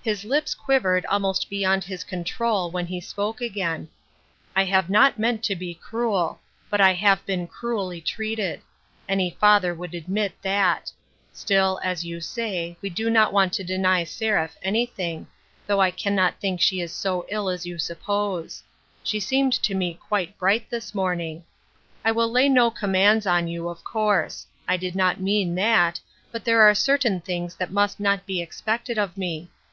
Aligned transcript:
His 0.00 0.24
lips 0.24 0.54
quivered 0.54 1.04
almost 1.06 1.50
beyond 1.50 1.82
his 1.82 2.04
control 2.04 2.70
when 2.70 2.86
he 2.86 3.00
spoke 3.00 3.40
again." 3.40 3.88
I 4.56 4.62
have 4.62 4.88
not 4.88 5.18
meant 5.18 5.42
to 5.42 5.56
be 5.56 5.74
DAYS 5.74 5.82
OF 5.86 5.90
PRIVILEGE. 5.90 6.38
265 6.70 6.70
cruel, 6.70 6.70
but 6.70 6.80
I 6.80 6.92
have 6.92 7.26
been 7.26 7.48
cruelly 7.48 8.00
treated; 8.00 8.60
any 9.08 9.30
father 9.40 9.74
would 9.74 9.94
admit 9.94 10.40
that; 10.42 10.92
still, 11.32 11.80
as 11.82 12.04
you 12.04 12.20
say, 12.20 12.76
we 12.80 12.88
do 12.90 13.10
not 13.10 13.32
want 13.32 13.52
to 13.54 13.64
deny 13.64 14.04
Seraph 14.04 14.56
anything, 14.62 15.26
though 15.66 15.80
I 15.80 15.90
cannot 15.90 16.38
think 16.38 16.60
she 16.60 16.80
is 16.80 16.92
so 16.92 17.26
ill 17.28 17.48
as 17.48 17.66
you 17.66 17.76
suppose; 17.76 18.62
she 19.02 19.18
seemed 19.18 19.52
to 19.64 19.74
me 19.74 19.94
quite 19.94 20.38
bright 20.38 20.70
this 20.70 20.94
morning. 20.94 21.42
I 22.04 22.12
will 22.12 22.30
lay 22.30 22.48
no 22.48 22.70
com 22.70 22.92
mands 22.92 23.26
on 23.26 23.48
you, 23.48 23.68
of 23.68 23.82
course. 23.82 24.46
I 24.68 24.76
did 24.76 24.94
not 24.94 25.18
mean 25.20 25.56
that, 25.56 25.98
but 26.30 26.44
there 26.44 26.62
are 26.62 26.72
certain 26.76 27.20
things 27.20 27.56
that 27.56 27.72
must 27.72 27.98
not 27.98 28.26
be 28.26 28.40
expected 28.40 28.96
of 28.96 29.16
me. 29.18 29.50